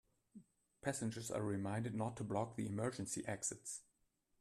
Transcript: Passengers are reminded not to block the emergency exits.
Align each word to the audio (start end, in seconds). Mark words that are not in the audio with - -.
Passengers 0.81 1.29
are 1.29 1.43
reminded 1.43 1.93
not 1.93 2.17
to 2.17 2.23
block 2.23 2.55
the 2.55 2.65
emergency 2.65 3.23
exits. 3.27 3.81